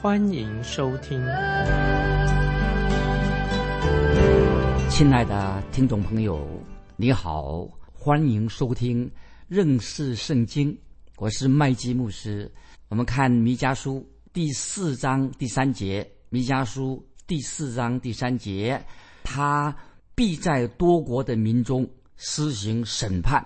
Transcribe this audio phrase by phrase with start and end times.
[0.00, 1.20] 欢迎收听。
[4.88, 6.40] 亲爱的听众朋友，
[6.94, 9.10] 你好，欢迎收听
[9.48, 10.78] 认识圣经。
[11.16, 12.48] 我是麦基牧师。
[12.88, 18.80] 我们看弥迦书第四章第三节，弥迦书第四章第三节，
[19.24, 19.76] 他
[20.14, 21.84] 必在多国的民中
[22.16, 23.44] 施行审判，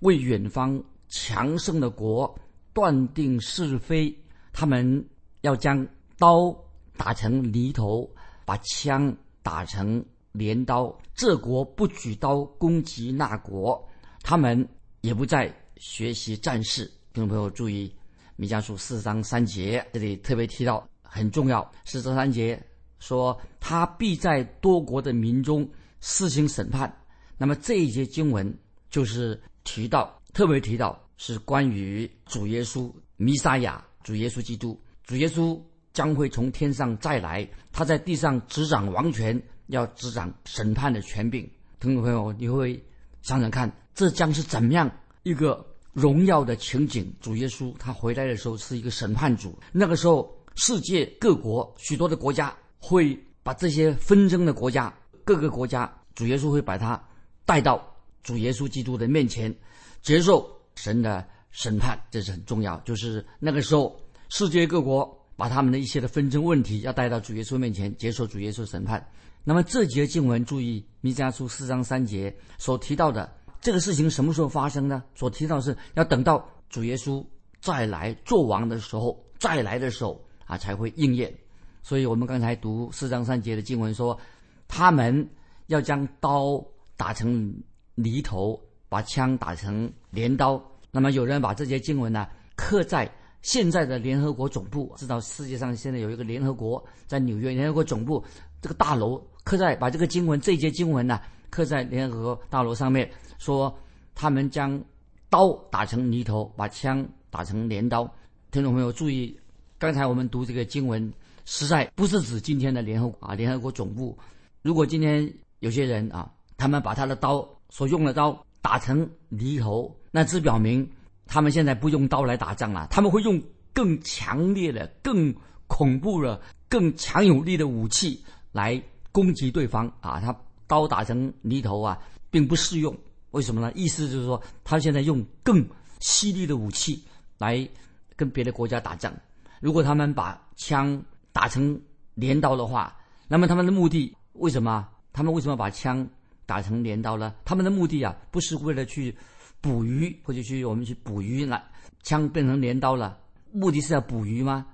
[0.00, 2.38] 为远方强盛的国
[2.74, 4.14] 断定是非。
[4.56, 5.04] 他们
[5.44, 6.56] 要将刀
[6.96, 8.10] 打成犁头，
[8.46, 10.98] 把枪打成镰刀。
[11.14, 13.86] 这国不举刀攻击那国，
[14.22, 14.66] 他们
[15.02, 16.90] 也不再学习战事。
[17.12, 17.88] 听众朋友注意，
[18.36, 21.70] 《弥迦书》四章三节，这里特别提到很重要。
[21.84, 22.58] 四章三节
[22.98, 25.68] 说，他必在多国的民中
[26.00, 26.90] 施行审判。
[27.36, 28.50] 那么这一节经文
[28.88, 35.60] 就是提到，特别提到是关于主耶稣弥撒亚，主耶稣基督，主耶稣
[35.92, 41.48] 将会从天上再来，他在地上执掌王权，要执掌审判的权柄。
[41.80, 42.82] 听众朋友，你会
[43.22, 44.90] 想想看，这将是怎么样
[45.22, 45.64] 一个？
[45.94, 49.56] 荣耀的情景，主耶稣他回来的时候是一个审判主。
[49.70, 57.00] 那个时候，世界各国许多的国家会把这些纷争的国家，各个国家，主耶稣会把他
[57.44, 57.80] 带到
[58.24, 59.54] 主耶稣基督的面前，
[60.02, 62.76] 接受神的审判，这是很重要。
[62.80, 63.96] 就是那个时候，
[64.36, 69.08] 世界各国把他们的一些的纷争问题要带到主耶稣面前，接受主耶稣审判。
[69.44, 73.32] 那么这节经文，注意弥迦书四章三节所提到的。
[73.60, 75.04] 这个事情什么时候发生呢？
[75.14, 77.24] 所提到是要等到主耶稣
[77.60, 81.32] 再来做王的时候，再来的时候啊才会应验。
[81.80, 84.18] 所以我们刚才读四章三节的经文说，
[84.66, 85.30] 他们
[85.68, 86.60] 要将刀
[86.96, 87.54] 打成
[87.94, 90.60] 犁头，把枪打成镰刀。
[90.90, 92.26] 那么有人把这些经文呢
[92.56, 93.08] 刻在
[93.44, 98.24] 现在的联合国总部，知道世界上现在有一个联合国在纽约联合国总部
[98.62, 103.08] 这个大楼，刻在把这个经文这一节经文呢刻在联合国大楼上面。
[103.38, 103.72] 说
[104.14, 104.82] 他们将
[105.28, 108.10] 刀打成泥头，把枪打成镰刀。
[108.50, 109.38] 听众朋友注意，
[109.76, 111.12] 刚才我们读这个经文，
[111.44, 114.16] 实在不是指今天的联合国啊联合国总部。
[114.62, 120.90] 如果今天有些人啊，他们把他的刀所用的刀打成泥头，那只表明
[121.26, 123.40] 他们现在不用刀来打仗了，他们会用
[123.72, 125.34] 更强烈的、更
[125.66, 128.80] 恐怖的、更强有力的武器来
[129.10, 130.20] 攻击对方啊！
[130.20, 130.36] 他
[130.66, 131.98] 刀打成泥头啊，
[132.30, 132.96] 并不适用。
[133.30, 133.72] 为什么呢？
[133.74, 135.66] 意思就是说，他现在用更
[136.00, 137.02] 犀利的武器
[137.38, 137.68] 来
[138.14, 139.12] 跟别的国家打仗。
[139.60, 141.02] 如果他们把枪
[141.32, 141.80] 打成
[142.14, 142.96] 镰刀的话，
[143.26, 144.86] 那么他们的目的为什么？
[145.12, 146.06] 他们为什么把枪
[146.46, 147.34] 打成镰刀呢？
[147.44, 149.16] 他们的目的啊，不是为了去
[149.64, 151.58] 捕鱼或者去我们去捕鱼呢？
[152.02, 153.18] 枪变成镰刀了，
[153.50, 154.66] 目的是要捕鱼吗？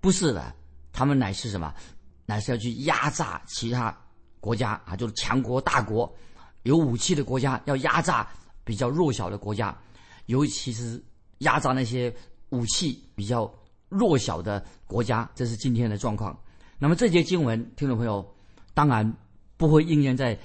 [0.00, 0.54] 不是的，
[0.90, 1.74] 他们乃是什么？
[2.24, 3.94] 乃是要去压榨其他
[4.40, 6.10] 国家啊，就是强国大国。
[6.62, 8.26] 有武器的国家要压榨
[8.64, 9.76] 比较弱小的国家，
[10.26, 10.98] 尤其是
[11.40, 12.10] 压榨那些
[12.48, 13.52] 武器比较
[13.90, 16.34] 弱小的国家，这是今天的状况。
[16.78, 18.26] 那么这节经文，听众朋友，
[18.72, 19.14] 当然
[19.58, 20.38] 不会应验在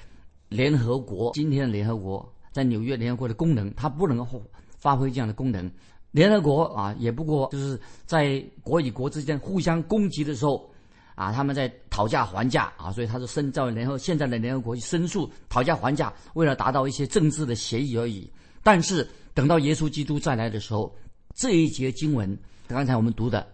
[0.50, 4.26] 联合国今天的联合国，在纽约联合国的功能，它不能
[4.80, 5.70] 发挥这样的功能。
[6.12, 10.70] 联合国啊，也不过就是在国与国之间互相攻击的时候。
[11.16, 18.28] 啊，他们在讨价还价啊，所以他是申召联合现在的联合国去申诉讨价还价，为了达到一些政治的协议而已。
[18.64, 20.92] 但是等到耶稣基督再来的时候，
[21.36, 22.36] 这一节经文，
[22.68, 23.48] 刚才我们读的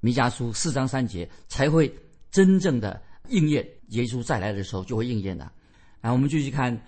[0.00, 1.90] 弥迦书四章三节才会
[2.30, 3.00] 真正的
[3.30, 3.66] 应验。
[3.88, 5.50] 耶稣再来的时候就会应验的。
[6.02, 6.78] 啊，我们继续看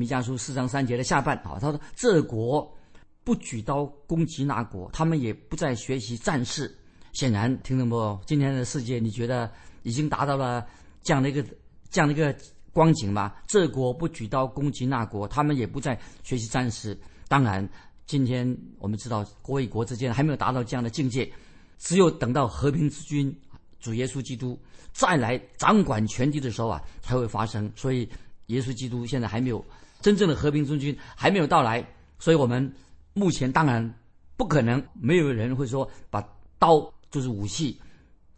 [0.00, 2.74] 弥迦书四章三节的下半啊，他说：“这国
[3.22, 6.74] 不举刀攻击那国，他们也不再学习战事。”
[7.12, 9.50] 显然，听众朋友，今天的世界，你觉得？
[9.82, 10.66] 已经达到了
[11.02, 11.42] 这样的一个
[11.90, 12.36] 这样的一个
[12.70, 13.34] 光景吗？
[13.46, 16.94] 这国不举刀攻击那国，他们也不再学习战士。
[17.28, 17.66] 当然，
[18.04, 21.32] 今天我们知道国与国之间还没有达到这样的境界，
[21.78, 23.34] 只有等到和平之君
[23.80, 24.60] 主耶稣基督
[24.92, 27.72] 再来掌管全地的时候啊，才会发生。
[27.74, 28.06] 所以，
[28.48, 29.64] 耶稣基督现在还没有
[30.00, 31.86] 真正的和平之君还没有到来，
[32.18, 32.72] 所以我们
[33.12, 33.94] 目前当然
[34.36, 36.26] 不可能没有人会说把
[36.58, 36.80] 刀
[37.10, 37.80] 就是武器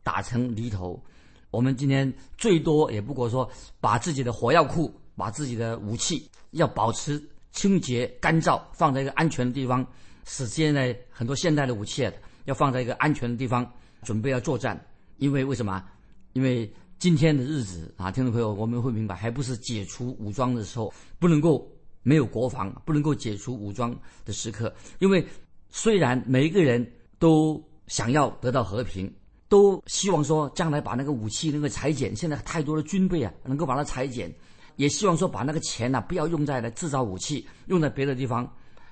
[0.02, 1.02] 打成犁头。
[1.50, 3.48] 我们今天最多也不过说
[3.80, 7.22] 把自己的火药库、把自己的武器要保持
[7.52, 9.86] 清洁干燥，放在一个安全的地方，
[10.24, 12.10] 使现在很多现代的武器
[12.46, 13.70] 要放在一个安全的地方，
[14.02, 14.82] 准备要作战。
[15.18, 15.84] 因为为什么？
[16.32, 16.72] 因为
[17.02, 21.69] 今天的日子啊，听众朋友，我们会明白，还不是解除武装的时候，不能够
[22.04, 23.93] 没有国防，不能够解除武装
[24.25, 24.72] 的时刻。
[25.00, 25.26] 因为
[25.69, 26.88] 虽然每一个人
[27.19, 29.12] 都想要得到和平。
[29.49, 34.32] 都希望说将来把那个武器能够裁减，现在太多的军备啊，能够把它裁减，
[34.76, 38.48] 也希望说把那个钱呢不要用在来制造武器，用在别的地方。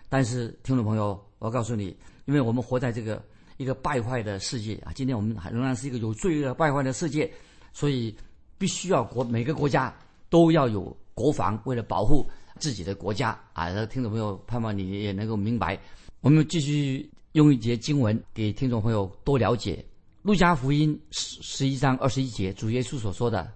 [0.08, 3.24] 但是听众朋友，我告诉你，因为我们活在这个
[3.56, 7.32] 一个败坏的世界啊，今天我们还仍然是一个有罪恶败坏的世界，
[7.72, 8.14] 所以
[8.58, 9.94] 必须要国每个国家
[10.28, 12.28] 都要有国防，为了保护
[12.58, 13.70] 自己的国家啊。
[13.86, 15.78] 听众朋友，盼望你也能够明白。
[16.20, 19.84] 我们继续用一节经文给听众朋友多了解。
[20.22, 23.50] 路加福音十十一章二十一节，主耶稣所说的，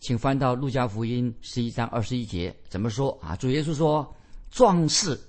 [0.00, 3.36] 请翻到路加福音十一章二十一节，怎么说啊？
[3.36, 4.16] 主耶稣说
[4.50, 5.20] ：“壮士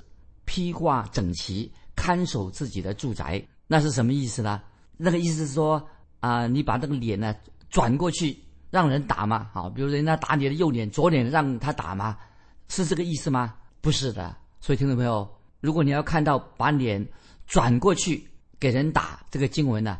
[0.45, 4.61] 披挂整齐，看守自己的住宅。”那是什么意思呢？
[4.95, 5.85] 那个意思是说
[6.21, 7.35] 啊，你把这个脸呢
[7.69, 8.37] 转过去，
[8.69, 9.49] 让人打吗？
[9.53, 12.17] 好，比如人家打你的右脸，左脸让他打吗？
[12.69, 13.55] 是这个意思吗？
[13.81, 14.35] 不是的。
[14.59, 15.27] 所以听众朋友，
[15.61, 17.05] 如果你要看到把脸
[17.45, 18.27] 转过去
[18.59, 19.97] 给人打这个经文呢？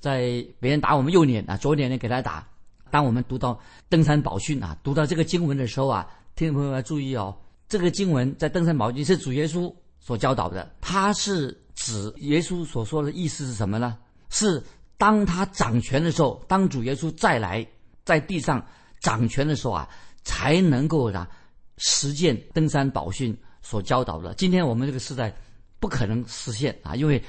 [0.00, 2.46] 在别人打我们右脸啊，左脸呢给他打。
[2.90, 7.36] 当我们读到登山宝训啊，读到这个经文的时候啊，听众朋友要注意哦，
[7.68, 13.98] 这个经文在登山宝训是主耶稣所教导的，他是指耶稣所说的意思是什么呢？
[14.30, 14.62] 是
[14.98, 17.66] 当他掌权的时候，当主耶稣再来
[18.04, 18.62] 在地上
[19.00, 19.88] 掌权的时候啊，
[20.24, 21.26] 才能够啊
[21.78, 24.34] 实践登山宝训所教导的。
[24.34, 25.34] 今天我们这个时代
[25.80, 27.22] 不可能实现啊，因为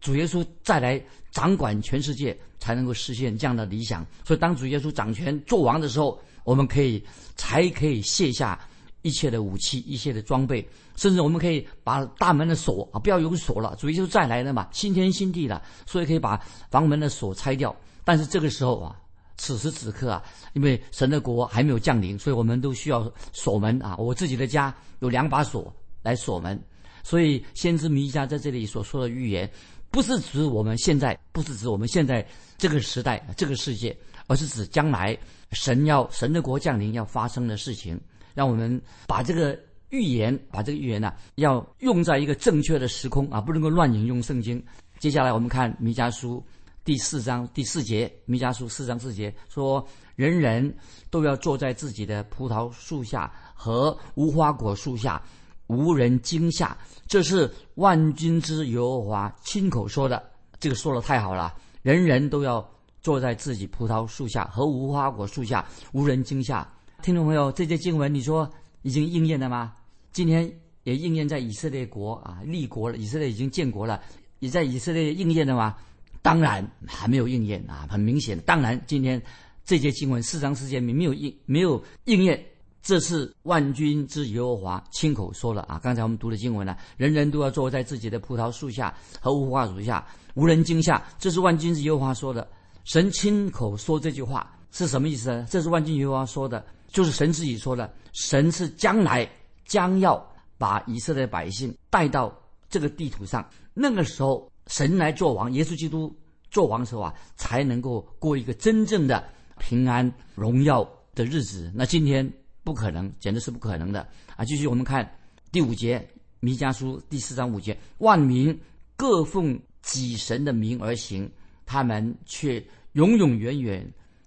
[0.00, 1.02] 主耶稣再来。
[1.34, 7.04] 掌管全世界才能够实现这样的理想，所以当主耶稣掌权做王的时候，我们可以
[7.34, 8.56] 才可以卸下
[9.04, 10.66] 一切的武器、一切的装备，
[10.96, 16.38] 甚至我们可以把大门的锁啊不要用锁了，主耶稣再来了嘛，新天新地了，所以可以把
[16.70, 17.74] 房门的锁拆掉。
[18.02, 18.96] 但是这个时候啊，
[19.36, 20.24] 此时此刻啊，
[20.54, 23.94] 因为神的国还没有降临，所以我们都需要锁门啊。
[23.98, 25.70] 我自己的家有两把锁
[26.02, 26.58] 来锁门，
[27.02, 29.48] 所以先知弥迦在这里所说的预言。
[29.90, 32.26] 不是指我们现在，不是指我们现在
[32.58, 33.96] 这个时代、这个世界，
[34.26, 35.16] 而是指将来
[35.52, 38.00] 神要神的国降临要发生的事情。
[38.34, 39.58] 让我们把这个
[39.88, 44.62] 预言，把这个预言呢，要用在一个正确的时空啊，不能够乱引用圣经。
[44.98, 46.44] 接下来我们看弥迦书
[46.84, 49.86] 第四章第四节，弥迦书四章四节说
[50.16, 50.76] ：“人人
[51.10, 55.22] 都要坐在自己的葡萄树下和无花果树下。”
[55.66, 56.76] 无人惊吓，
[57.06, 60.22] 这是万军之耶和华亲口说的。
[60.60, 62.62] 这个说的太好了，人人都要
[63.00, 66.70] 坐在自己葡萄树下和无花果树下，无人惊吓。
[67.04, 69.74] 听众朋友，这些经文你说已经应验了吗？
[70.10, 70.50] 今天
[70.84, 74.00] 也应验在以色列国啊，立国了，以色列已经建国了，
[74.38, 75.76] 也在以色列应验了吗？
[76.22, 78.40] 当然还没有应验啊，很明显。
[78.46, 79.22] 当然，今天
[79.66, 82.42] 这些经文四章四节没有应没有应验。
[82.82, 85.78] 这是万军之耶和华亲口说了啊！
[85.82, 91.04] 刚才我们读的经文呢，人人都要坐在自己的葡萄树下和无花果树下，无人惊吓。
[91.18, 92.48] 这是万军之耶和华说的，
[92.84, 95.46] 神亲口说这句话是什么意思呢？
[95.50, 96.64] 这是万军耶和华说的，
[96.94, 97.92] 就是神自己说的。
[98.14, 99.28] 神是将来
[99.66, 102.34] 将要把以色列百姓带到
[102.70, 106.10] 这个地图上，那个时候神来做王，耶稣基督
[106.50, 109.22] 做王的时候啊，才能够过一个真正的
[109.58, 111.70] 平安荣耀的日子。
[111.74, 112.32] 那今天。
[112.64, 114.00] 不可能，简直是不可能的
[114.36, 114.42] 啊！
[114.42, 115.06] 继续，我们看
[115.52, 116.02] 第五节，
[116.40, 118.58] 弥迦书第四章五节：万民
[118.96, 121.30] 各奉己神的名而行，
[121.66, 123.82] 他们却永永远远；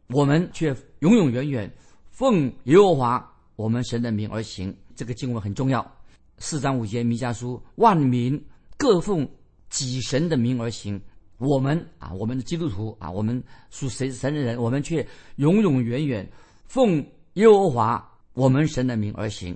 [0.10, 0.68] 我们却
[1.00, 1.74] 永永远远
[2.18, 4.76] 奉耶和华我们神的名而行。
[4.96, 5.86] 这个经文很重要。
[6.40, 8.44] 四章五节，弥迦书：万民
[8.76, 9.30] 各奉
[9.70, 11.00] 己神的名而行，
[11.38, 16.28] 我们啊，我们的基督徒啊，我们属神神的人，我们却永永远远
[16.66, 18.04] 奉耶和华。
[18.34, 19.56] 我们神的名而行，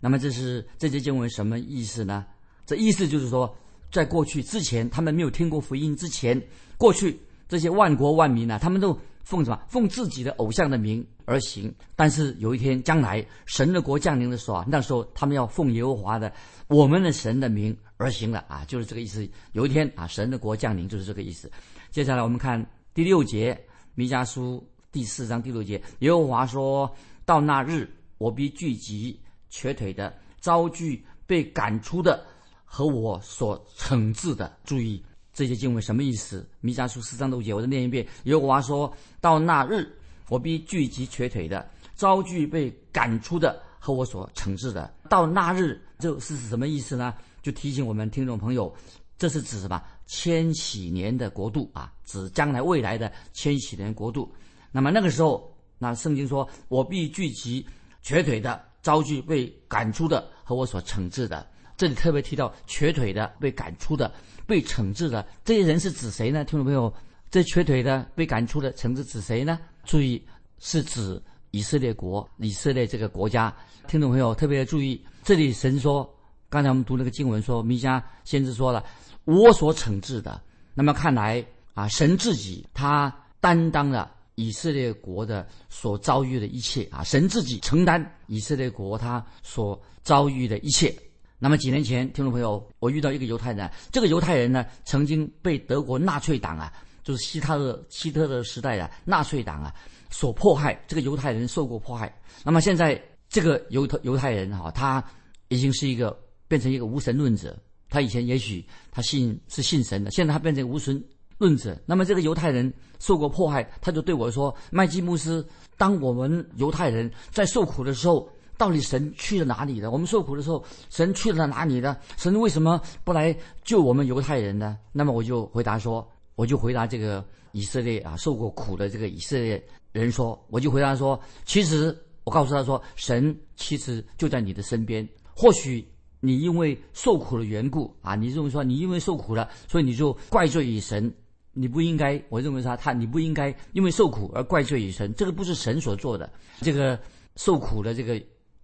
[0.00, 2.26] 那么这是这节经文什么意思呢？
[2.66, 3.56] 这意思就是说，
[3.92, 6.40] 在过去之前，他们没有听过福音之前，
[6.76, 9.60] 过去这些万国万民呢，他们都奉什么？
[9.68, 11.74] 奉自己的偶像的名而行。
[11.94, 16.32] 但是有一天将来神的国降临的时候啊，那时候他们要奉耶和华的
[16.68, 19.28] 我们的神的名而行了啊，就是这个意思。
[19.52, 21.50] 有一天啊，神的国降临就是这个意思。
[21.90, 22.64] 接下来我们看
[22.94, 23.60] 第六节，
[23.94, 26.90] 弥迦书第四章第六节，耶和华说
[27.26, 27.90] 到那日。
[28.18, 32.22] 我必聚集瘸腿的，遭拒被赶出的，
[32.66, 34.58] 和我所惩治的。
[34.62, 36.48] 注意这些经文什么意思？
[36.60, 38.06] 弥迦书四章六节，我再念一遍。
[38.24, 39.88] 耶和华说到那日，
[40.28, 44.92] 我必聚集瘸腿的，招聚被赶出的和我所惩治的。
[45.08, 47.14] 到那日，这是什么意思呢？
[47.42, 48.74] 就提醒我们听众朋友，
[49.16, 49.82] 这是指什么？
[50.06, 54.30] 千禧年的国度啊，指将来未来的千禧年国度。
[54.72, 57.64] 那么那个时候，那圣经说：“我必聚集
[58.02, 61.46] 瘸腿的，招聚被赶出的和我所惩治的。”
[61.80, 64.12] 这里特别提到瘸腿的、被赶出的、
[64.46, 66.44] 被惩治的这些人是指谁呢？
[66.44, 66.92] 听众朋友，
[67.30, 69.58] 这瘸腿的、被赶出的、惩治指谁呢？
[69.84, 70.22] 注意，
[70.58, 71.18] 是指
[71.52, 73.50] 以色列国、以色列这个国家。
[73.88, 76.06] 听众朋友特别注意，这里神说，
[76.50, 78.84] 刚才我们读那个经文说，弥迦先知说了，
[79.24, 80.38] 我所惩治的。
[80.74, 83.10] 那么看来啊，神自己他
[83.40, 90.94] 担当了以色列国的所遭遇的一切啊，神自己承担以色列国他所遭遇的一切。
[91.40, 96.72] 那么几年前，听众朋友，我遇到一个犹太人，这个犹太人呢，曾经被德国纳粹党啊。
[97.02, 99.74] 就是希特勒希特勒时代啊，纳粹党啊
[100.10, 102.14] 所迫害，这个犹太人受过迫害。
[102.44, 105.02] 那么现在这个犹太犹太人哈，他
[105.48, 106.16] 已经是一个
[106.46, 107.56] 变成一个无神论者。
[107.88, 111.02] 他以前也许他信是信神的，现在他变成无神
[111.38, 111.76] 论者。
[111.86, 115.44] 那么这个犹太人受过迫害，他就对我说：“麦基穆斯，
[115.78, 118.30] 当我们犹太人在受苦的时候，
[118.60, 119.90] 到底神去了哪里了？
[119.90, 121.96] 我们受苦的时候，神去了哪里呢？
[122.18, 126.06] 神为什么不来救我们犹太人呢？”那么我就回答说。
[126.36, 129.62] 我就回答这个以色列啊受过苦的这个以色列
[129.92, 135.06] 人说，我就回答说，其实我告诉他说，神其实就在你的身边。
[135.36, 135.86] 或许
[136.18, 141.12] 你因为受苦的缘故啊，你认为说你因为受苦了，所以你就怪罪于神，
[141.52, 142.22] 你不应该。
[142.30, 146.32] 我认为他他你不应该因为受苦而怪罪于神，这个不是神所做的。
[146.62, 146.98] 这个
[147.36, 148.18] 受苦的这个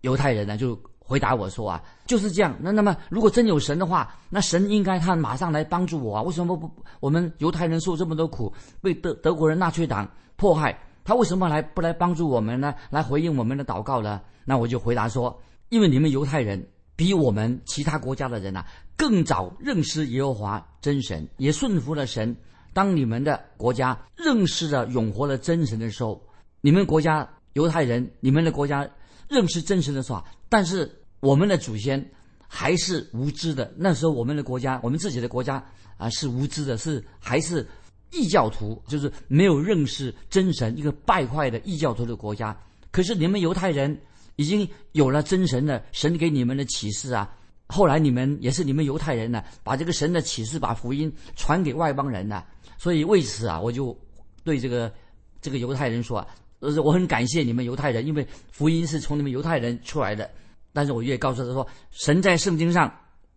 [0.07, 0.79] 犹太人呢就。
[1.09, 2.53] 回答我说啊，就是这样。
[2.59, 6.23] 那那么，如果真有神的话，那神应该他马上来帮助我啊？
[6.23, 6.69] 为什么不？
[6.99, 12.75] 我们犹太人受这么多苦，被德德国人纳粹党迫害，他为什么来不来帮助我们呢？
[12.91, 14.21] 来回应我们的祷告呢？
[14.45, 16.61] 那我就回答说，因为你们犹太人
[16.97, 18.65] 比我们其他国家的人呐
[18.97, 22.37] 更早认识耶和华真神，也顺服了神。
[22.73, 26.21] 当你们的国家认识了永活的真神的时候，
[26.61, 28.85] 你们国家犹太人，你们的国家。
[29.29, 30.91] 认识真神的说，但是
[31.21, 32.13] 我们的祖先
[32.47, 33.73] 还是无知的。
[33.77, 35.65] 那时候我们的国家，我们自己的国家
[35.97, 37.67] 啊是无知的，是还是
[38.13, 42.57] 异教徒，就是没有认识真神，一个败坏的异教徒的国家。
[42.91, 44.01] 可是你们犹太人
[44.37, 47.29] 已经有了真神的神给你们的启示啊。
[47.67, 52.45] 后来你们也是你们犹太人呢，把这个神的启示、把福音传给外邦人呢。
[52.79, 53.99] 所以为此啊，我就
[54.45, 54.93] 对这个
[55.41, 56.27] 这个犹太人说。
[56.61, 60.31] 呃，我很感谢你们犹太人，因为福音是从你们犹太人出来的。
[60.73, 62.91] 但是我也告诉他说，神在圣经上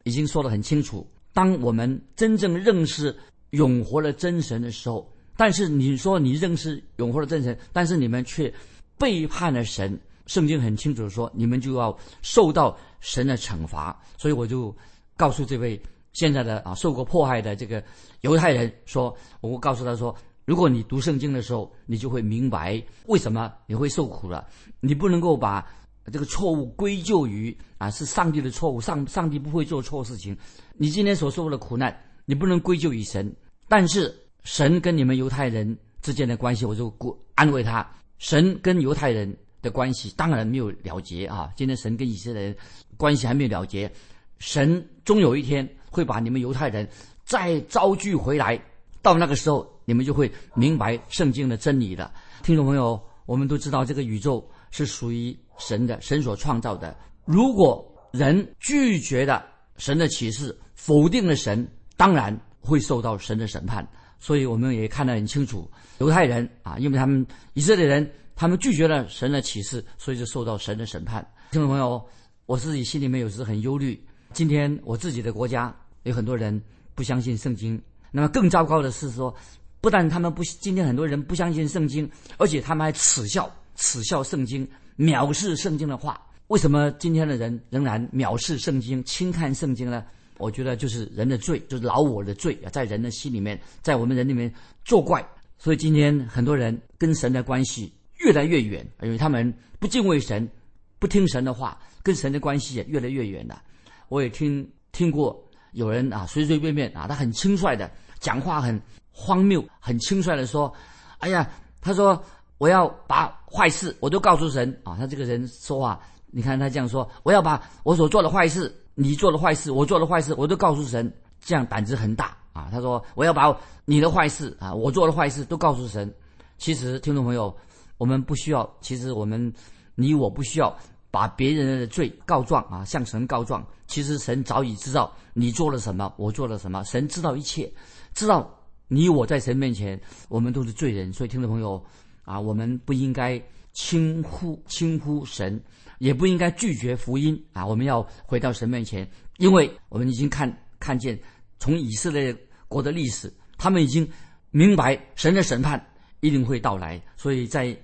[0.04, 3.16] 已经说得很清楚，当我们真正认识
[3.52, 8.54] 永活的真神的时候，但是你说你认识永活的真神，但是你们却
[8.98, 13.98] 背叛了神，圣经很清楚的说，你们就要受到神的惩罚。
[14.18, 14.76] 所以我就
[15.16, 17.82] 告诉这位现在的啊受过迫害的这个
[18.22, 20.16] 犹太人说，我告诉他说。
[20.50, 24.48] 如果你读圣经的时候，你就会明白为什么你会受苦了。
[24.80, 25.64] 你不能够把
[26.12, 30.36] 这个错误归咎于啊是上帝的错误，上上帝不会做错事情。
[30.74, 33.32] 你今天所受的苦难，你不能归咎于神。
[33.68, 36.92] 但是神跟你们犹太人之间的关系，我就
[37.36, 37.88] 安慰他：
[38.18, 41.52] 神跟犹太人的关系当然没有了结啊。
[41.56, 42.58] 今天神跟以色列人
[42.98, 43.92] 关系还没有了结，
[44.40, 46.90] 神终有一天会把你们犹太人
[47.24, 48.60] 再招聚回来。
[49.04, 49.72] 到那个时候。
[49.90, 56.96] 你们就会明白圣经的真理了，听众朋友，我们都知道这个宇宙是属于神的，神所创造的。
[57.26, 59.44] 如果人拒绝了
[59.78, 61.68] 神的启示，否定了神，
[61.98, 63.84] 当然会受到神的审判。
[64.20, 65.68] 所以我们也看得很清楚，
[65.98, 71.28] 犹太人啊，因为他们以色列人，他们拒绝了神的启示，所以就受到神的审判。
[71.50, 72.00] 听众朋友，
[72.46, 74.00] 我自己心里面有时很忧虑。
[74.34, 76.62] 今天我自己的国家有很多人
[76.94, 77.82] 不相信圣经，
[78.12, 79.36] 那么更糟糕的是说。
[79.82, 84.68] 不但他们不，今天很多人不相信圣经，而且他们还耻笑、耻笑圣经，
[84.98, 86.22] 藐视圣经的话。
[86.48, 90.04] 为什么今天的人仍然藐视圣经、轻看圣经呢？
[90.38, 94.52] 我觉得就是人的罪，就是老我的罪啊，在人的心里面，在我们人里面
[94.84, 95.26] 作怪。
[95.58, 100.50] 所以今天很多人跟神的关系越来越远，因为他们不敬畏神，
[100.98, 103.62] 不听神的话，跟神的关系也越来越远了。
[104.08, 105.42] 我也听听过
[105.74, 108.82] 有人啊，随随便便啊，他很轻率的讲话，很。
[109.20, 110.74] 荒谬，很轻率的说
[111.20, 111.50] ：“哎呀，
[111.82, 112.24] 他说
[112.58, 116.00] 我要把坏事我都告诉神啊。”他这个人说话，
[116.32, 121.12] 你看他这样说：“我要把我所做的坏事，你做的坏事，我做的坏事，我都告诉神。”
[121.42, 122.70] 这样胆子很大啊。
[122.72, 126.14] 他说：“我要把你的坏事啊，我做的坏事都告诉神。”
[126.58, 127.56] 其实，听众朋友，
[127.98, 129.54] 我们不需要，其实我们
[129.96, 130.74] 你我不需要
[131.12, 133.66] 把别人的罪告状啊，向神告状。
[133.88, 137.72] 其实神早已知道你做了什么，我做了什么，神知道一切，
[138.14, 138.54] 知道
[138.90, 141.14] 你我在神面前，我们都是罪人。
[141.14, 141.82] 所以听众朋友
[142.24, 143.42] 啊，我们不应该
[143.72, 145.62] 轻忽轻忽神，
[146.00, 147.66] 也不应该拒绝福音啊。
[147.66, 151.18] 我们要回到神面前，因为我们已经看看见
[151.60, 152.36] 从以色列
[152.68, 154.06] 国的历史，他们已经
[154.50, 155.80] 明白神的审判
[156.20, 157.00] 一定会到来。
[157.16, 157.78] 所以在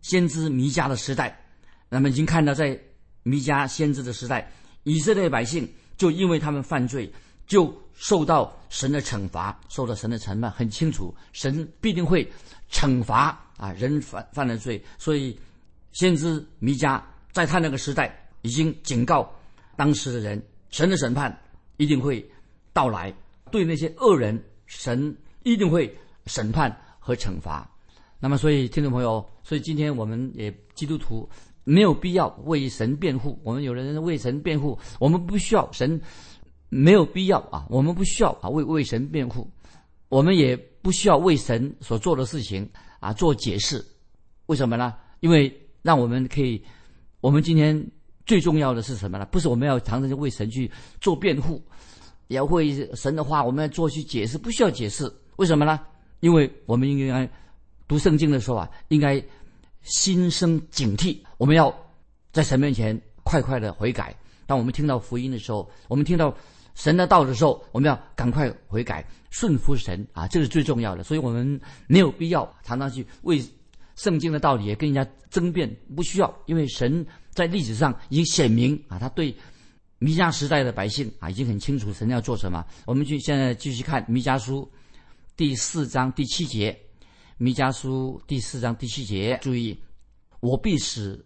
[0.00, 1.38] 先知弥迦的时代，
[1.90, 2.76] 那么已经看到在
[3.22, 4.50] 弥迦先知的时代。
[4.84, 7.12] 以色列百姓就因为他们犯罪，
[7.46, 12.28] 就受到神的惩罚，受到神的惩罚很清楚，神必定会
[12.70, 14.82] 惩罚啊人犯犯了罪。
[14.98, 15.38] 所以
[15.92, 17.00] 先知弥迦
[17.32, 19.30] 在他那个时代已经警告
[19.76, 21.36] 当时的人，神的审判
[21.76, 22.24] 一定会
[22.72, 23.14] 到来，
[23.50, 25.94] 对那些恶人，神一定会
[26.26, 27.68] 审判和惩罚。
[28.18, 31.28] 那么，所以听众朋友，所以今天我们也基督徒。
[31.68, 33.36] 没有必要为神辩护。
[33.42, 36.00] 我们有的人为神辩护，我们不需要神，
[36.76, 37.66] 没有必要啊。
[37.68, 39.50] 我们不需要啊为为神辩护，
[40.08, 42.68] 我们也不需要为神所做的事情
[43.00, 43.84] 啊做解释。
[44.46, 44.94] 为什么呢？
[45.20, 45.52] 因为
[45.82, 46.62] 让我们可以，
[47.20, 47.90] 我们今天
[48.24, 49.26] 最重要的是什么呢？
[49.26, 51.62] 不是我们要常常为神去做辩护，
[52.28, 55.12] 也要为神的话我们要做去解释，不需要解释。
[55.36, 55.80] 为什么呢？
[56.20, 57.28] 因为我们应该
[57.88, 59.22] 读圣经的时候啊，应该。
[59.82, 61.72] 心生警惕，我们要
[62.32, 64.12] 在神面前快快的悔改。
[64.44, 66.36] 当我们听到福音的时候，我们听到
[66.76, 71.02] 神的道的时候，我们要赶快悔改，顺服神啊，这是最重要的。
[71.02, 73.44] 所以我们没有必要常常去为
[73.96, 79.34] 圣经的道理也跟人家争辩，不需要，因为神在历史上已经显明啊，他对
[79.98, 82.64] 弥迦时代的百姓啊已经很清楚神要做什么。
[82.84, 84.70] 我们去现在继续看弥迦书
[85.36, 86.78] 第四章第七节。
[87.38, 89.78] 弥迦书第四章第七节，注意，
[90.40, 91.22] 我必使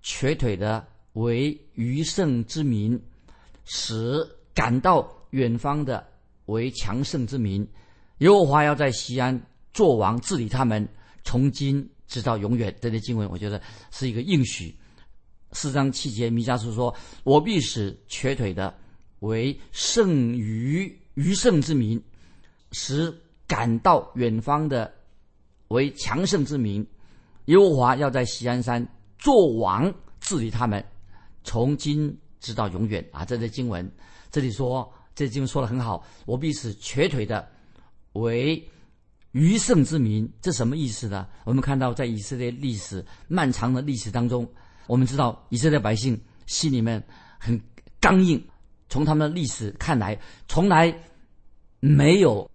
[0.00, 3.00] 瘸腿的为余剩之民，
[3.64, 6.06] 使赶到远方的
[6.46, 7.66] 为强盛之民。
[8.18, 9.40] 耶和华要在西安
[9.72, 10.88] 作王治理他们，
[11.24, 12.74] 从今直到永远。
[12.80, 13.60] 这些经文，我觉得
[13.90, 14.74] 是一个应许。
[15.52, 18.74] 四章七节，弥迦书说：“我必使瘸腿的
[19.20, 22.02] 为剩余余剩之民，
[22.72, 23.12] 使
[23.46, 24.92] 赶到远方的。”
[25.68, 26.86] 为强盛之民，
[27.46, 28.86] 耶和华要在西安山
[29.18, 30.84] 做王，治理他们，
[31.44, 33.24] 从今直到永远啊！
[33.24, 33.90] 这些经文，
[34.32, 36.04] 这里说，这经文说的很好。
[36.26, 37.46] 我必使瘸腿的
[38.14, 38.68] 为
[39.30, 41.28] 余剩之民，这什么意思呢？
[41.44, 44.50] 我们看到，在以色列历史漫长的历史当中，
[44.86, 47.00] 我们知道以色列百姓心里面
[47.38, 47.60] 很
[48.00, 48.42] 刚硬。
[48.88, 50.18] 从他们的历史看来，
[50.48, 50.92] 从来
[51.78, 52.50] 没有。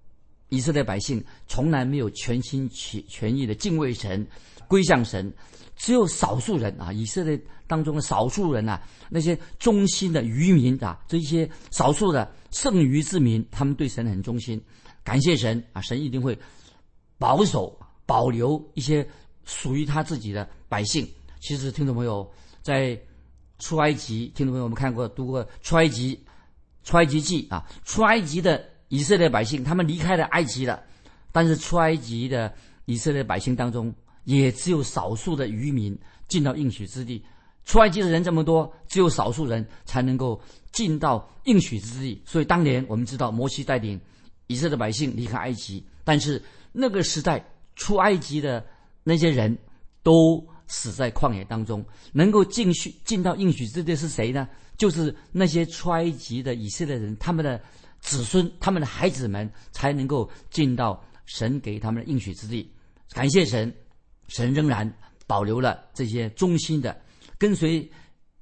[0.50, 4.26] 以色列百姓从来没有全心全全意的敬畏神、
[4.66, 5.34] 归向神，
[5.76, 7.38] 只有少数人啊，以色列
[7.68, 14.60] 当中的少数人呐，那些忠心的渔民啊，这些少数的剩余之民，他们对神很忠心，
[15.04, 16.38] 感谢神啊，神一定会
[17.18, 19.08] 保守保留一些
[19.46, 21.08] 属于他自己的百姓。
[21.40, 22.28] 其实，听众朋友
[22.62, 23.00] 在
[23.60, 26.20] 出埃及，听众朋友我们看过读过出埃及
[26.84, 28.64] 出埃及记啊，出埃及的。
[28.90, 30.82] 以色列百姓他们离开了埃及了，
[31.34, 32.54] 但是出埃及的
[32.86, 36.00] 以色列百姓当中，也只有少数的渔民
[36.30, 37.22] 进到应许之地。
[37.68, 42.20] 出埃及的人这么多，只有少数人才能够进到应许之地。
[42.26, 44.00] 所以当年我们知道，摩西带领
[44.48, 48.66] 以色列百姓离开埃及，但是那个时代出埃及的
[49.04, 49.56] 那些人
[50.02, 51.86] 都死在旷野当中。
[52.12, 54.48] 能够进去进到应许之地是谁呢？
[54.78, 57.62] 就是那些出埃及的以色列人，他们的。
[58.00, 62.72] 子孙他们的孩子们才能够进到神给他们的应许之地。
[63.10, 63.76] 感谢神，
[64.28, 64.90] 神仍然
[65.26, 66.96] 保留了这些忠心的
[67.38, 67.90] 跟随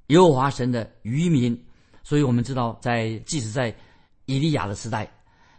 [0.08, 1.56] 耶和华神的渔民。
[2.02, 3.74] 所以我们知道，在即使在
[4.26, 5.10] 以利亚的时代，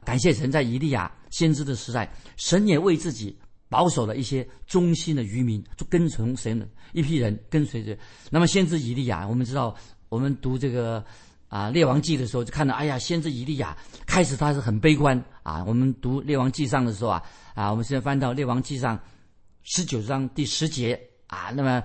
[0.06, 3.38] 感谢神，在以利亚先知的时代，神也为自己
[3.69, 7.97] 保守了一些忠心的渔民，就跟从神的一批人跟随着。
[8.30, 9.76] 那么先知以利亚，我们知道，
[10.10, 11.04] 我们读这个。
[11.50, 13.73] 啊，《列王记》的时候就看到，哎呀，先知以利亚
[14.06, 15.63] 开始他是很悲观啊。
[15.63, 17.23] 我们读《列王记上》的时候啊，
[17.56, 18.97] 啊，我们现在翻到《列王记上》
[19.63, 21.82] 十九章第十节啊，那么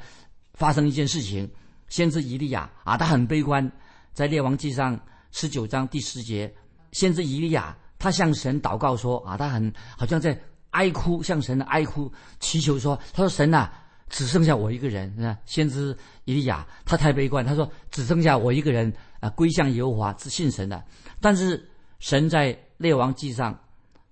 [0.63, 1.51] 发生一件事情，
[1.89, 3.69] 先知以利亚啊，他很悲观，
[4.13, 4.97] 在《列王记上》
[5.33, 6.55] 十九章第十节，
[6.93, 13.73] 先知以利亚他向神祷告说啊，他很好像在哀哭，向神的哀哭祈求说，他说神呐。
[14.15, 15.97] 只剩下我一个人，那先知
[16.27, 20.85] 以利亚他太悲观，他说只剩下我一个人啊，归向耶和华，是信神的。
[21.19, 21.67] 但是
[21.99, 23.59] 神在列王记上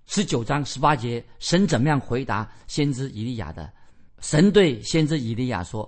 [0.07, 3.71] 十九章十八节，神怎么样回答先知以利亚的
[4.21, 5.87] 神对先知以利亚说：“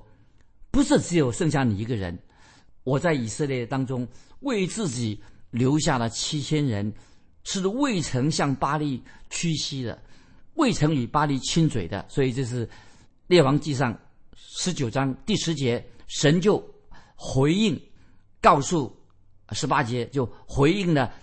[0.73, 2.17] 不是只有剩下你一个人，
[2.83, 4.07] 我在以色列当中
[4.39, 6.91] 为自己留下了七千人，
[7.43, 10.01] 是未曾向巴黎屈膝的，
[10.55, 12.03] 未曾与巴黎亲嘴的。
[12.09, 12.67] 所以这是
[13.27, 13.95] 列王记上
[14.35, 16.57] 十九章第十节，神就
[17.15, 17.79] 回应，
[18.41, 18.97] 告诉
[19.51, 21.13] 十八节就回应了。”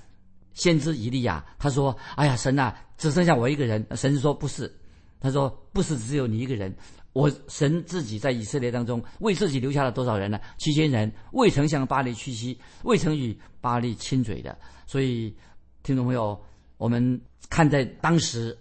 [0.55, 4.73] 先知以利亚他说：“哎呀，神呐，只剩下我一个人。”神说：“不是，
[5.21, 6.75] 他说不是只有你一个人。
[7.13, 10.39] 我神自己在以色列当中为自己留下了多少人呢？
[10.59, 14.57] 七千人，未曾向巴黎屈膝，未曾与巴黎亲嘴的。
[14.87, 15.35] 所以，
[15.83, 16.41] 听众朋友，
[16.77, 18.57] 我们看在当时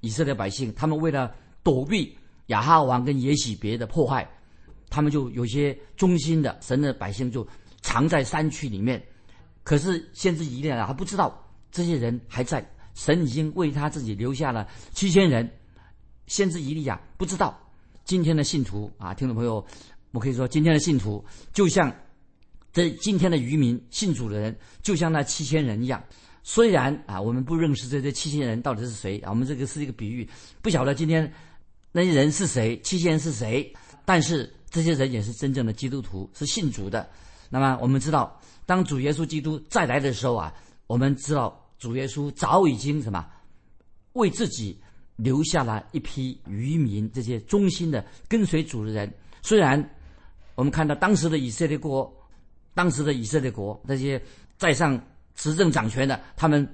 [0.00, 4.26] 以色列百姓，他们为了躲避亚哈王跟耶喜别的破坏，
[4.88, 7.46] 他们就有些忠心的神的百姓就
[7.82, 9.02] 藏在山区里面。”
[9.62, 11.38] 可是先知以利亚还不知道
[11.70, 15.50] 这些人还在，神已经为他自己留下了七千人。
[16.26, 17.58] 先知以利亚不知道，
[18.04, 19.64] 今天的信徒啊，听众朋友，
[20.12, 21.94] 我可以说今天的信徒就像
[22.72, 26.02] 这今天的渔民信主的人，就像那七千人一样。
[26.42, 30.28] 虽然啊，我们不认识这这七千人到底是谁啊，我们这个是一个比喻，
[30.60, 31.32] 不晓得今天
[31.92, 33.72] 那些人是谁，七千人是谁，
[34.04, 37.08] 但是这些人也是真正的基督徒，是信主的。
[37.48, 38.40] 那么我们知道。
[38.66, 40.54] 当主耶稣基督再来的时候啊，
[40.86, 43.22] 我们知道主耶稣早已经什么，
[44.14, 44.80] 为自己
[45.16, 49.12] 留下了一批渔民，这些忠心的跟随主的人。
[49.42, 49.78] 虽然
[50.54, 52.12] 我们看到当时的以色列国，
[52.74, 54.20] 当时的以色列国那些
[54.56, 55.00] 在上
[55.34, 56.66] 执政掌权的，他们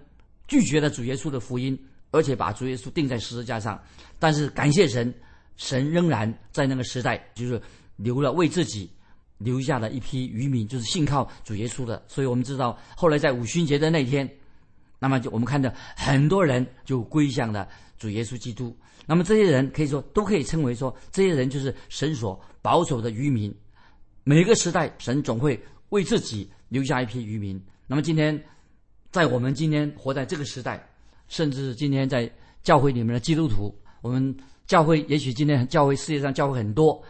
[0.49, 1.79] 拒绝了主耶稣的福音，
[2.11, 3.81] 而且把主耶稣钉在十字架上。
[4.19, 5.13] 但是感谢神，
[5.57, 7.61] 神仍然在那个时代就是
[7.97, 8.91] 留了为自己。
[9.43, 12.05] 留下了一批渔民，就是信靠主耶稣的。
[12.07, 14.31] 所以我们知道，后来在五旬节的那天，
[14.99, 17.67] 那么就我们看到很多人就归向了
[18.01, 18.77] 主耶稣基督。
[19.07, 23.55] 那么这些人可以说都可以称为说，这些人就是神所保守的渔民。
[24.25, 27.63] 每个时代，神总会为自己留下一批渔民。
[27.87, 28.43] 那么今天，
[29.13, 30.85] 在我们今天活在这个时代，
[31.29, 32.29] 甚至今天在
[32.65, 34.37] 教会里面的基督徒，我们
[34.67, 37.01] 教会也许今天教会世界上教会很多，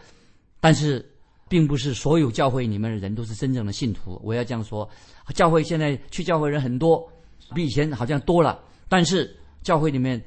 [0.59, 1.03] 但是。
[1.51, 4.17] 并不是所有教会里面的人都是真正的信徒。
[4.23, 4.89] 我要这样说，
[5.35, 7.05] 教会现在去教会人很多，
[7.53, 8.57] 比以前好像多了。
[8.87, 10.23] 但是教会里面，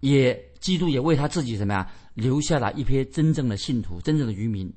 [0.00, 4.72] 也基督也为他自己什么呀留下了一批真正的信徒、真正的渔民。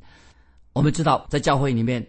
[0.73, 2.05] 我们知道，在教会里面，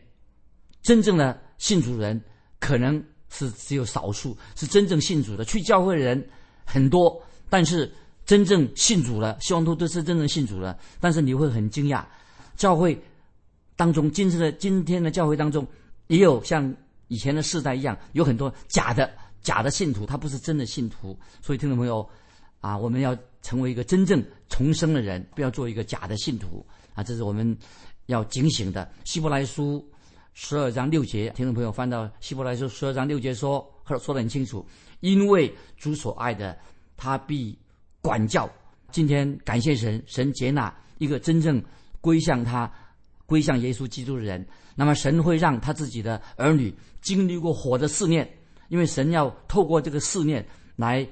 [0.82, 2.20] 真正的信主人
[2.60, 5.44] 可能是只有少数，是真正信主的。
[5.44, 6.28] 去教会的人
[6.64, 7.92] 很多，但是
[8.24, 10.78] 真正信主的，希望都都是真正信主的。
[11.00, 12.04] 但是你会很惊讶，
[12.56, 13.00] 教会。
[13.74, 15.66] 当中，今天的今天的教会当中，
[16.06, 16.72] 也有像
[17.08, 21.18] 以前的世代一样，有很多假的假的信徒，他不是真的信徒。
[21.40, 22.08] 所以，听众朋友，
[22.62, 27.02] 啊，我们要成为一个真正重生的人，不要做一个假的信徒啊！
[27.02, 27.54] 这是我们
[28.06, 28.90] 要警醒的。
[29.04, 29.86] 希伯来书
[30.32, 33.70] 十二章六节，听众朋友翻到希伯来书十二章六节说，
[34.00, 34.64] 说得很清楚，
[35.00, 36.56] 因为主所爱的，
[36.96, 37.58] 他必
[38.00, 38.50] 管教。
[38.90, 41.62] 今天感谢神，神接纳一个真正
[42.00, 42.72] 归向他。
[43.24, 48.28] 归向耶稣基督的人，那么神会让他自己的儿女经历过火的试炼，
[48.68, 50.46] 因为神要透过这个试炼
[50.76, 51.08] 来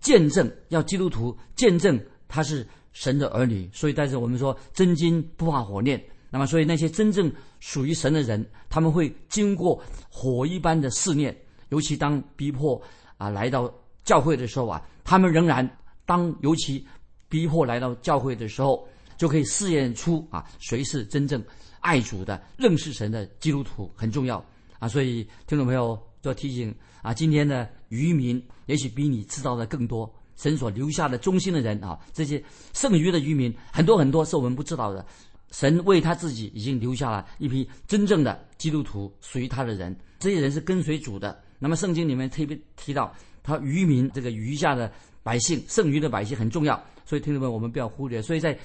[0.00, 3.68] 见证，要基督徒见证他是神的儿女。
[3.72, 6.02] 所以，但是我们说真金不怕火炼。
[6.30, 11.36] 那么，所以那些真正属于神的人，他们会经过火一般的试炼，
[11.68, 12.80] 尤其当逼迫
[13.18, 13.72] 啊来到
[14.04, 15.68] 教会的时候啊，他们仍然
[16.06, 16.86] 当尤其
[17.28, 18.86] 逼迫来到教会的时候。
[19.20, 21.44] 就可以试验出啊，谁是真正
[21.80, 24.42] 爱主的、认识神的基督徒很重要
[24.78, 24.88] 啊！
[24.88, 30.12] 所以听众朋友要提醒啊，今天呢渔民也许比你知道的更多。
[30.34, 35.04] 神所留下的忠心的人啊，这些剩余的渔民很多很多是我们不知道的。
[35.50, 39.94] 神为他自己已经留下了一批真正的基督徒，属于他的人。
[40.18, 41.38] 这些人是跟随主的。
[41.58, 44.90] 那么圣经里面特别提到，他渔民这个余下的
[45.22, 46.82] 百姓、剩余的百姓很重要。
[47.04, 48.22] 所以听众朋友，我们不要忽略。
[48.22, 48.58] 所以在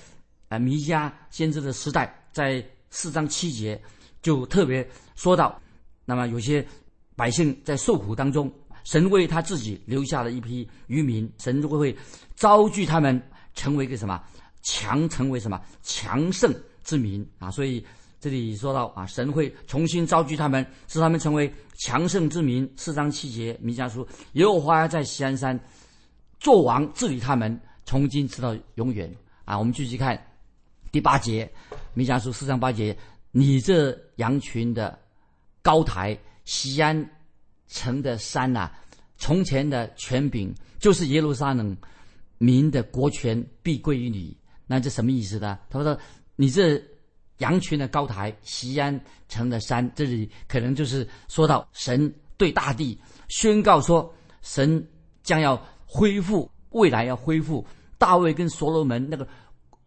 [0.47, 3.81] 啊，弥迦先知的时代，在四章七节
[4.21, 5.59] 就特别说到，
[6.05, 6.65] 那么有些
[7.17, 8.49] 百姓在受苦当中，
[8.85, 11.93] 神为他自己留下了一批渔民，神就会
[12.37, 13.21] 招聚他们
[13.53, 14.23] 成为一个什么
[14.61, 17.51] 强，成为什么强盛之民啊！
[17.51, 17.85] 所以
[18.19, 22.71] 这里说到啊，神会重新招聚他们，使他们成为强盛之民。
[22.77, 25.59] 四章七节，弥迦书，耶和华在西安山
[26.39, 29.13] 做王治理他们，从今直到永远
[29.45, 29.57] 啊！
[29.57, 30.19] 我们继续看。
[30.91, 31.51] 第八节，
[31.93, 32.95] 弥迦书四章八节，
[33.31, 34.97] 你这羊群的
[35.61, 36.97] 高台，西安
[37.67, 38.71] 城的山呐，
[39.17, 41.75] 从前的权柄就是耶路撒冷
[42.37, 44.35] 民的国权必归于你。
[44.67, 45.59] 那这什么意思呢？
[45.69, 45.97] 他说
[46.35, 46.81] ：“你这
[47.37, 54.83] 羊群的高台，西安城的山，这里可能就是说到神对大地宣告说，神
[55.21, 57.65] 将要恢复，未来要恢复
[57.97, 59.27] 大卫跟所罗门那个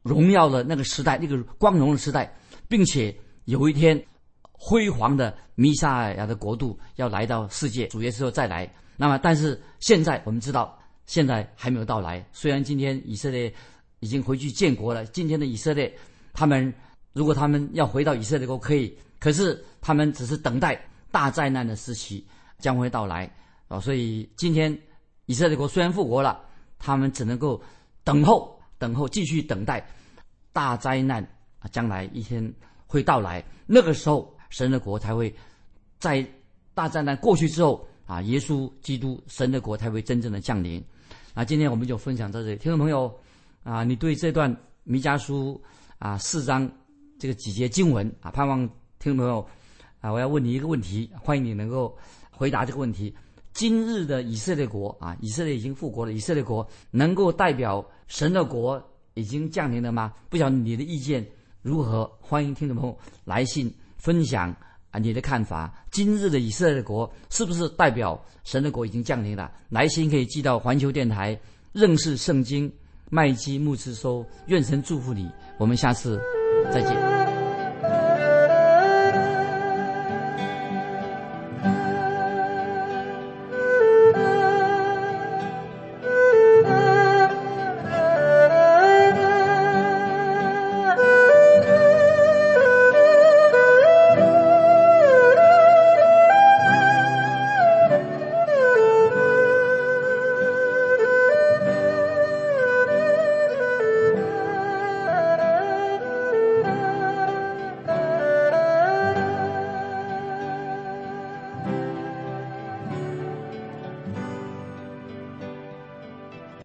[0.02, 2.32] 荣耀的那个时代，那个光荣的时代，
[2.68, 3.14] 并且
[3.46, 4.00] 有一天
[4.60, 8.68] 辉煌的弥撒亚的国度要来到世界，主耶稣再来。
[8.96, 12.22] 那么，但是现在我们知道，现在还没有到来。
[12.32, 13.52] 虽然今天以色列
[14.00, 15.96] 已经回去建国了，今天的以色列，
[16.32, 16.74] 他们
[17.12, 20.80] 如果他们要回到以色列国可以，可是他们只是等待
[21.12, 22.26] 大灾难的时期
[22.58, 23.32] 将会到来
[23.68, 23.78] 啊。
[23.78, 24.76] 所以今天
[25.26, 26.40] 以色列国虽然复国了，
[26.78, 27.62] 他们只能够
[28.02, 29.88] 等候，等候，继续等待
[30.52, 31.22] 大灾难
[31.60, 32.52] 啊，将来一天
[32.86, 33.44] 会到来。
[33.64, 35.34] 那个时候，神的国才会
[35.98, 36.26] 在
[36.74, 37.86] 大灾难过去之后。
[38.08, 40.82] 啊，耶稣基督神的国才会真正的降临。
[41.34, 43.14] 那今天我们就分享到这里，听众朋友
[43.62, 44.50] 啊，你对这段
[44.82, 45.62] 弥迦书
[45.98, 46.66] 啊四章
[47.18, 48.66] 这个几节经文啊，盼望
[48.98, 49.46] 听众朋友
[50.00, 51.94] 啊，我要问你一个问题，欢迎你能够
[52.30, 53.14] 回答这个问题：
[53.52, 58.82] 今日的以色列国啊，以色列已经复国了，以色列国能够代表神的国
[59.12, 60.14] 已经降临了吗？
[60.30, 61.22] 不晓得你的意见
[61.60, 62.10] 如何？
[62.22, 64.54] 欢迎听众朋友来信分享。
[64.90, 65.70] 啊，你的看法？
[65.90, 69.52] 今日的以色列国是不是代表神的国已经降临了？
[69.68, 71.38] 来信可以寄到环球电台
[71.74, 72.72] 认识圣经
[73.10, 74.24] 麦基牧师说。
[74.46, 76.18] 愿神祝福你，我们下次
[76.72, 77.17] 再见。